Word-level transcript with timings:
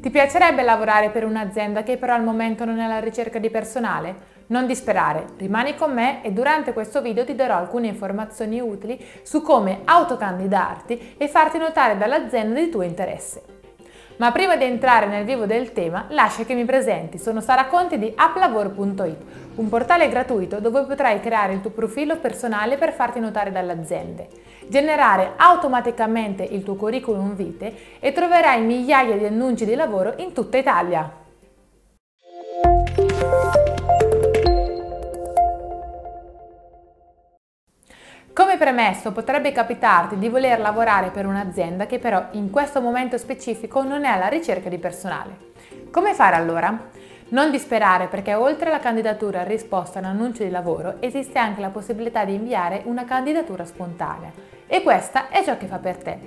Ti 0.00 0.10
piacerebbe 0.10 0.62
lavorare 0.62 1.10
per 1.10 1.24
un'azienda 1.24 1.82
che 1.82 1.96
però 1.96 2.14
al 2.14 2.22
momento 2.22 2.64
non 2.64 2.78
è 2.78 2.84
alla 2.84 3.00
ricerca 3.00 3.38
di 3.38 3.50
personale? 3.50 4.34
Non 4.48 4.66
disperare, 4.66 5.24
rimani 5.38 5.74
con 5.74 5.92
me 5.92 6.22
e 6.22 6.30
durante 6.30 6.72
questo 6.72 7.02
video 7.02 7.24
ti 7.24 7.34
darò 7.34 7.56
alcune 7.56 7.88
informazioni 7.88 8.60
utili 8.60 9.02
su 9.22 9.42
come 9.42 9.80
autocandidarti 9.84 11.14
e 11.18 11.28
farti 11.28 11.58
notare 11.58 11.96
dall'azienda 11.96 12.60
di 12.60 12.68
tuo 12.68 12.82
interesse. 12.82 13.55
Ma 14.18 14.32
prima 14.32 14.56
di 14.56 14.64
entrare 14.64 15.04
nel 15.06 15.26
vivo 15.26 15.44
del 15.44 15.74
tema, 15.74 16.06
lascia 16.08 16.44
che 16.44 16.54
mi 16.54 16.64
presenti. 16.64 17.18
Sono 17.18 17.42
Sara 17.42 17.66
Conti 17.66 17.98
di 17.98 18.10
applavoro.it, 18.16 19.16
un 19.56 19.68
portale 19.68 20.08
gratuito 20.08 20.58
dove 20.58 20.84
potrai 20.84 21.20
creare 21.20 21.52
il 21.52 21.60
tuo 21.60 21.68
profilo 21.68 22.16
personale 22.16 22.78
per 22.78 22.94
farti 22.94 23.20
notare 23.20 23.52
dalle 23.52 23.72
aziende, 23.72 24.28
generare 24.68 25.32
automaticamente 25.36 26.42
il 26.44 26.62
tuo 26.62 26.76
curriculum 26.76 27.34
vitae 27.34 27.74
e 28.00 28.12
troverai 28.12 28.62
migliaia 28.62 29.18
di 29.18 29.26
annunci 29.26 29.66
di 29.66 29.74
lavoro 29.74 30.14
in 30.16 30.32
tutta 30.32 30.56
Italia. 30.56 31.25
Come 38.36 38.58
premesso, 38.58 39.12
potrebbe 39.12 39.50
capitarti 39.50 40.18
di 40.18 40.28
voler 40.28 40.60
lavorare 40.60 41.08
per 41.08 41.24
un'azienda 41.24 41.86
che 41.86 41.98
però 41.98 42.22
in 42.32 42.50
questo 42.50 42.82
momento 42.82 43.16
specifico 43.16 43.82
non 43.82 44.04
è 44.04 44.08
alla 44.08 44.28
ricerca 44.28 44.68
di 44.68 44.76
personale. 44.76 45.54
Come 45.90 46.12
fare 46.12 46.36
allora? 46.36 46.78
Non 47.30 47.50
disperare 47.50 48.08
perché 48.08 48.34
oltre 48.34 48.68
alla 48.68 48.78
candidatura 48.78 49.42
risposta 49.42 49.98
a 49.98 50.02
un 50.02 50.08
annuncio 50.08 50.42
di 50.42 50.50
lavoro 50.50 50.96
esiste 51.00 51.38
anche 51.38 51.62
la 51.62 51.70
possibilità 51.70 52.26
di 52.26 52.34
inviare 52.34 52.82
una 52.84 53.06
candidatura 53.06 53.64
spontanea 53.64 54.32
e 54.66 54.82
questa 54.82 55.30
è 55.30 55.42
ciò 55.42 55.56
che 55.56 55.66
fa 55.66 55.78
per 55.78 55.96
te. 55.96 56.18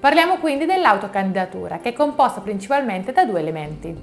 Parliamo 0.00 0.38
quindi 0.38 0.64
dell'autocandidatura 0.64 1.78
che 1.78 1.90
è 1.90 1.92
composta 1.92 2.40
principalmente 2.40 3.12
da 3.12 3.24
due 3.24 3.38
elementi. 3.38 3.96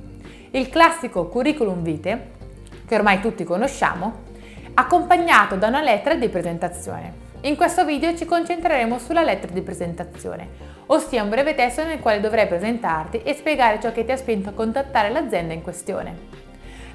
Il 0.51 0.70
classico 0.70 1.27
curriculum 1.27 1.84
vitae, 1.84 2.31
che 2.87 2.96
ormai 2.96 3.20
tutti 3.20 3.43
conosciamo, 3.43 4.31
accompagnato 4.75 5.57
da 5.57 5.68
una 5.68 5.81
lettera 5.81 6.15
di 6.15 6.29
presentazione. 6.29 7.31
In 7.46 7.58
questo 7.58 7.84
video 7.84 8.16
ci 8.16 8.24
concentreremo 8.24 8.98
sulla 8.99 9.22
lettera 9.22 9.52
di 9.52 9.62
presentazione, 9.62 10.48
ossia 10.86 11.24
un 11.24 11.27
breve 11.27 11.55
testo 11.55 11.84
nel 11.84 11.99
quale 11.99 12.22
dovrai 12.22 12.48
presentarti 12.48 13.22
e 13.22 13.34
spiegare 13.34 13.82
ciò 13.82 13.91
che 13.91 14.05
ti 14.05 14.13
ha 14.13 14.16
spinto 14.16 14.48
a 14.48 14.54
contattare 14.54 15.10
l'azienda 15.10 15.54
in 15.54 15.62
questione. 15.62 16.16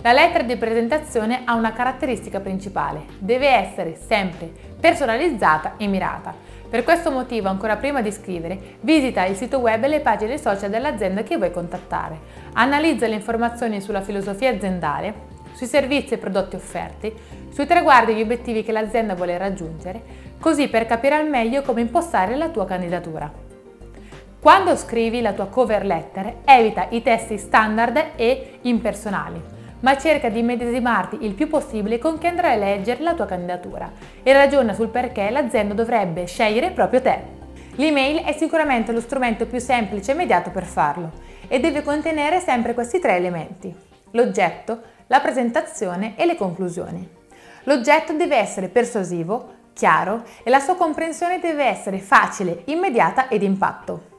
La 0.01 0.15
lettera 0.15 0.45
di 0.45 0.57
presentazione 0.57 1.43
ha 1.45 1.53
una 1.53 1.75
caratteristica 1.75 2.41
principale, 2.41 3.03
deve 3.19 3.47
essere 3.47 3.99
sempre 4.07 4.51
personalizzata 4.81 5.75
e 5.77 5.87
mirata. 5.87 6.35
Per 6.67 6.83
questo 6.83 7.11
motivo, 7.11 7.49
ancora 7.49 7.77
prima 7.77 8.01
di 8.01 8.11
scrivere, 8.11 8.79
visita 8.81 9.27
il 9.27 9.37
sito 9.37 9.59
web 9.59 9.85
e 9.85 9.89
le 9.89 10.01
pagine 10.01 10.39
social 10.39 10.71
dell'azienda 10.71 11.25
che 11.25 11.37
vuoi 11.37 11.51
contattare. 11.51 12.19
Analizza 12.55 13.07
le 13.07 13.17
informazioni 13.17 13.83
sulla 13.83 14.01
filosofia 14.01 14.49
aziendale, 14.49 15.13
sui 15.59 15.67
servizi 15.67 16.14
e 16.14 16.19
prodotti 16.19 16.55
offerti, 16.55 17.12
sui 17.51 17.67
traguardi 17.67 18.12
e 18.12 18.14
gli 18.14 18.20
obiettivi 18.20 18.62
che 18.62 18.70
l'azienda 18.70 19.17
vuole 19.17 19.37
raggiungere, 19.39 20.01
così 20.39 20.69
per 20.69 20.87
capire 20.87 21.17
al 21.17 21.28
meglio 21.28 21.62
come 21.62 21.81
impostare 21.81 22.37
la 22.37 22.48
tua 22.48 22.64
candidatura. 22.64 23.28
Quando 24.41 24.77
scrivi 24.77 25.20
la 25.20 25.33
tua 25.33 25.48
cover 25.48 25.84
letter, 25.84 26.36
evita 26.45 26.86
i 26.91 27.03
testi 27.03 27.39
standard 27.39 28.11
e 28.14 28.61
impersonali, 28.62 29.42
ma 29.81 29.98
cerca 29.98 30.29
di 30.29 30.42
medesimarti 30.42 31.19
il 31.23 31.34
più 31.34 31.48
possibile 31.48 31.98
con 31.98 32.19
chi 32.19 32.29
andrà 32.29 32.53
a 32.53 32.56
leggere 32.56 33.03
la 33.03 33.14
tua 33.14 33.27
candidatura 33.27 33.91
e 34.23 34.33
ragiona 34.33 34.75
sul 34.75 34.91
perché 34.91 35.29
l'azienda 35.31 35.75
dovrebbe 35.75 36.27
scegliere 36.27 36.70
proprio 36.70 37.03
te. 37.03 37.36
L'email 37.75 38.19
è 38.23 38.33
sicuramente 38.33 38.92
lo 38.92 39.01
strumento 39.01 39.45
più 39.47 39.59
semplice 39.59 40.12
e 40.12 40.14
immediato 40.14 40.51
per 40.51 40.64
farlo 40.64 41.11
e 41.48 41.59
deve 41.59 41.83
contenere 41.83 42.39
sempre 42.39 42.75
questi 42.75 43.01
tre 43.01 43.17
elementi, 43.17 43.86
l'oggetto, 44.12 44.81
la 45.06 45.20
presentazione 45.20 46.14
e 46.17 46.27
le 46.27 46.37
conclusioni. 46.37 47.17
L'oggetto 47.64 48.12
deve 48.12 48.37
essere 48.37 48.69
persuasivo, 48.69 49.56
chiaro 49.73 50.24
e 50.42 50.51
la 50.51 50.61
sua 50.61 50.77
comprensione 50.77 51.39
deve 51.39 51.64
essere 51.64 51.98
facile, 51.98 52.63
immediata 52.67 53.29
ed 53.29 53.42
impatto. 53.42 54.17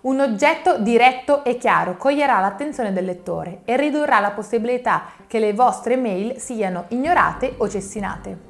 Un 0.00 0.20
oggetto 0.20 0.78
diretto 0.78 1.44
e 1.44 1.56
chiaro 1.56 1.96
coglierà 1.96 2.38
l'attenzione 2.40 2.92
del 2.92 3.04
lettore 3.04 3.62
e 3.64 3.76
ridurrà 3.76 4.20
la 4.20 4.30
possibilità 4.30 5.04
che 5.26 5.38
le 5.38 5.52
vostre 5.52 5.96
mail 5.96 6.38
siano 6.38 6.84
ignorate 6.88 7.54
o 7.58 7.68
cestinate. 7.68 8.46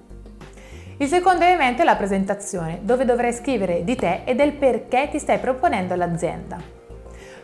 Il 0.99 1.09
secondo 1.09 1.45
elemento 1.45 1.83
è 1.83 1.85
la 1.85 1.97
presentazione, 1.97 2.81
dove 2.83 3.05
dovrai 3.05 3.33
scrivere 3.33 3.83
di 3.85 3.95
te 3.95 4.23
e 4.25 4.35
del 4.35 4.53
perché 4.53 5.09
ti 5.11 5.19
stai 5.19 5.39
proponendo 5.39 5.95
all'azienda. 5.95 6.78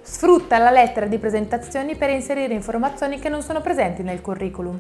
Sfrutta 0.07 0.59
la 0.59 0.71
lettera 0.71 1.07
di 1.07 1.17
presentazioni 1.17 1.97
per 1.97 2.11
inserire 2.11 2.53
informazioni 2.53 3.19
che 3.19 3.31
non 3.31 3.41
sono 3.41 3.63
presenti 3.63 4.03
nel 4.03 4.21
curriculum. 4.21 4.79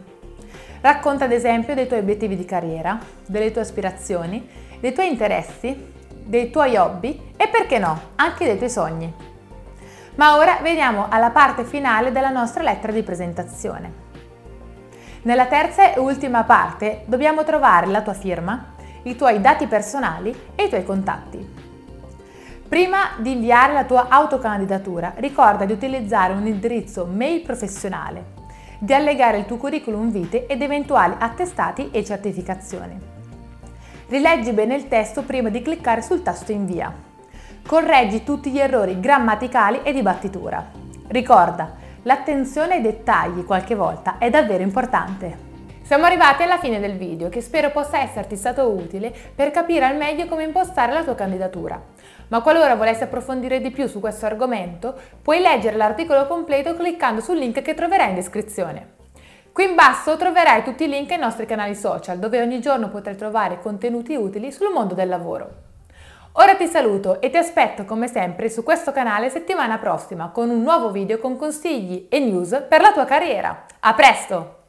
Racconta 0.82 1.24
ad 1.24 1.32
esempio 1.32 1.74
dei 1.74 1.86
tuoi 1.86 2.00
obiettivi 2.00 2.36
di 2.36 2.44
carriera, 2.44 2.98
delle 3.26 3.50
tue 3.50 3.62
aspirazioni, 3.62 4.46
dei 4.80 4.92
tuoi 4.92 5.08
interessi, 5.08 5.92
dei 6.10 6.50
tuoi 6.50 6.76
hobby 6.76 7.32
e 7.38 7.48
perché 7.48 7.78
no, 7.78 7.98
anche 8.16 8.44
dei 8.44 8.58
tuoi 8.58 8.68
sogni. 8.68 9.14
Ma 10.16 10.36
ora 10.36 10.58
veniamo 10.60 11.06
alla 11.08 11.30
parte 11.30 11.64
finale 11.64 12.12
della 12.12 12.28
nostra 12.28 12.62
lettera 12.62 12.92
di 12.92 13.02
presentazione. 13.02 13.92
Nella 15.22 15.46
terza 15.46 15.94
e 15.94 15.98
ultima 15.98 16.44
parte 16.44 17.04
dobbiamo 17.06 17.44
trovare 17.44 17.86
la 17.86 18.02
tua 18.02 18.12
firma, 18.12 18.74
i 19.04 19.16
tuoi 19.16 19.41
dati 19.41 19.66
personali 19.66 20.38
e 20.54 20.64
i 20.64 20.68
tuoi 20.68 20.84
contatti. 20.84 21.63
Prima 22.69 23.10
di 23.19 23.32
inviare 23.32 23.72
la 23.72 23.84
tua 23.84 24.08
autocandidatura, 24.08 25.14
ricorda 25.16 25.64
di 25.64 25.72
utilizzare 25.72 26.32
un 26.32 26.47
indirizzo 26.47 27.06
mail 27.06 27.42
professionale 27.42 28.42
di 28.78 28.92
allegare 28.92 29.38
il 29.38 29.47
tuo 29.47 29.56
curriculum 29.56 30.10
vitae 30.10 30.47
ed 30.47 30.60
eventuali 30.60 31.14
attestati 31.19 31.91
e 31.91 32.04
certificazioni. 32.04 32.98
Rileggi 34.08 34.53
bene 34.53 34.74
il 34.74 34.88
testo 34.88 35.22
prima 35.22 35.48
di 35.48 35.62
cliccare 35.62 36.03
sul 36.03 36.22
tasto 36.22 36.53
invia. 36.53 36.92
Correggi 37.66 38.24
tutti 38.24 38.50
gli 38.50 38.58
errori 38.58 39.00
grammaticali 39.00 39.80
e 39.82 39.92
di 39.92 40.03
battitura. 40.03 40.70
Ricorda, 41.06 41.76
l'attenzione 42.03 42.74
ai 42.74 42.82
dettagli 42.82 43.44
qualche 43.44 43.74
volta 43.74 44.19
è 44.19 44.28
davvero 44.28 44.62
importante. 44.62 45.53
Siamo 45.84 46.06
arrivati 46.06 46.43
alla 46.43 46.56
fine 46.56 46.81
del 46.81 46.97
video 46.97 47.28
che 47.28 47.43
spero 47.43 47.71
possa 47.71 47.99
esserti 47.99 48.37
stato 48.37 48.71
utile 48.71 49.12
per 49.34 49.50
capire 49.50 49.84
al 49.84 49.97
meglio 49.97 50.25
come 50.25 50.45
impostare 50.45 50.95
la 50.95 51.05
tua 51.05 51.15
candidatura. 51.15 51.78
Ma 52.28 52.41
qualora 52.41 52.75
volessi 52.75 53.03
approfondire 53.03 53.61
di 53.61 53.71
più 53.71 53.87
su 53.87 54.00
questo 54.00 54.25
argomento, 54.25 54.99
puoi 55.21 55.41
leggere 55.41 55.77
l'articolo 55.77 56.27
completo 56.27 56.72
cliccando 56.75 57.21
sul 57.21 57.37
link 57.37 57.61
che 57.61 57.75
troverai 57.75 58.09
in 58.09 58.15
descrizione. 58.15 58.93
Qui 59.53 59.65
in 59.65 59.75
basso 59.75 60.17
troverai 60.17 60.65
tutti 60.65 60.84
i 60.84 60.89
link 60.89 61.11
ai 61.11 61.19
nostri 61.19 61.45
canali 61.45 61.75
social 61.75 62.19
dove 62.19 62.41
ogni 62.41 62.62
giorno 62.62 62.89
potrai 62.89 63.15
trovare 63.15 63.61
contenuti 63.61 64.15
utili 64.15 64.53
sul 64.53 64.72
mondo 64.72 64.95
del 64.95 65.11
lavoro. 65.11 65.51
Ora 66.33 66.55
ti 66.56 66.66
saluto 66.66 67.21
e 67.21 67.28
ti 67.28 67.37
aspetto 67.37 67.84
come 67.84 68.09
sempre 68.09 68.49
su 68.49 68.62
questo 68.62 68.91
canale 68.91 69.28
settimana 69.28 69.77
prossima 69.77 70.31
con 70.31 70.49
un 70.49 70.62
nuovo 70.62 70.91
video 70.91 71.19
con 71.19 71.37
consigli 71.37 72.06
e 72.09 72.21
news 72.21 72.65
per 72.71 72.81
la 72.81 72.93
tua 72.93 73.05
carriera. 73.05 73.66
A 73.81 73.93
presto! 73.93 74.63